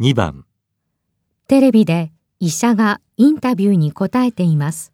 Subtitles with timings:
[0.00, 0.44] 2番
[1.46, 2.10] テレビで
[2.40, 4.92] 医者がインタビューに答えています。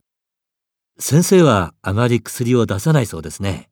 [0.98, 3.70] 先生はあまり薬を出さないそうですね。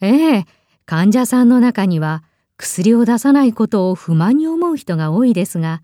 [0.00, 0.44] ええ、
[0.86, 2.24] 患者さんの中には
[2.56, 5.82] 薬を出さないことを不満に思う人が多いですが、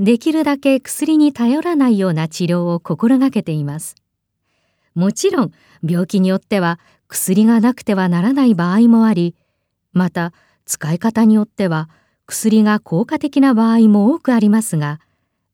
[0.00, 3.94] できるだけ薬に頼らないような治療を心がけています。
[4.96, 5.52] もちろん
[5.88, 9.36] 病気によっては薬がなくてはならない場合もあり、
[9.92, 10.32] また
[10.64, 11.88] 使い方によっては
[12.32, 15.00] 薬が効果的な場合も多くありますが、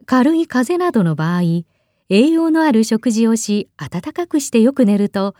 [0.07, 1.43] 軽い風邪などの場合、
[2.09, 5.35] 栄養のある食事をし暖かくしてよく寝ると、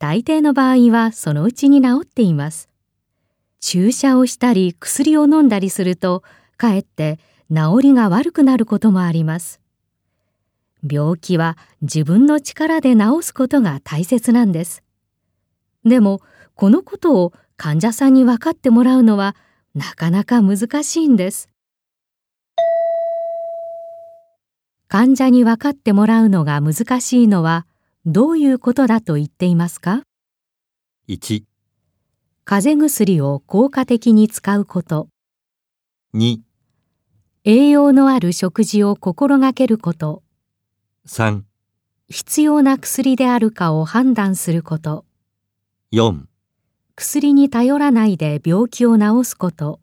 [0.00, 2.68] 大抵の場合はそのうちに治っています。
[3.60, 6.24] 注射をしたり薬を飲んだりすると、
[6.56, 7.20] かえって
[7.54, 9.60] 治りが悪くなることもあります。
[10.82, 14.82] 病気は自分の力で治すことが大切なんです。
[15.84, 16.20] でも、
[16.56, 19.36] このことを患者さんに分かってもらうのは
[19.74, 21.48] なかなか難しいんです。
[24.88, 27.66] 患者に分かってもらうのが難しいのは
[28.04, 30.02] どういうことだと言っていますか
[31.08, 31.44] ？1、
[32.44, 35.08] 風邪薬を効果的に使うこと、
[36.14, 36.40] 2、
[37.44, 40.24] 栄養のある食事を心がけること、
[41.06, 41.42] 3、
[42.08, 45.04] 必要な薬であるかを判断すること、
[45.92, 46.29] 4
[47.00, 49.80] 薬に頼らないで病気を治すこと、